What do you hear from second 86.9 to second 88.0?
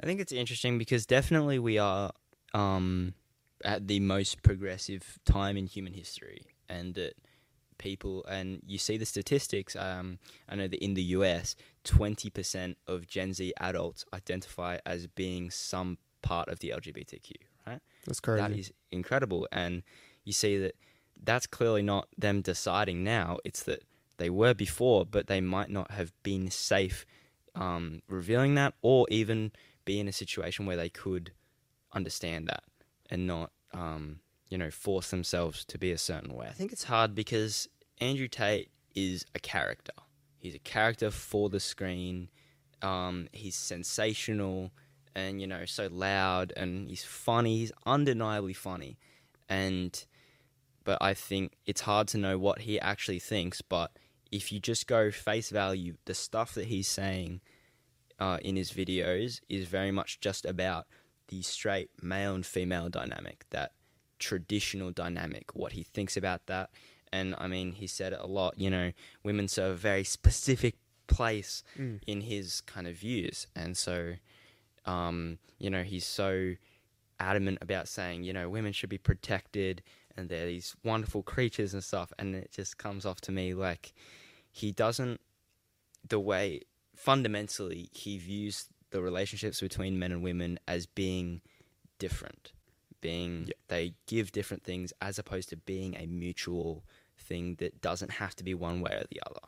fundamentally